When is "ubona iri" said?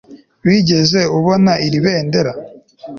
1.17-1.77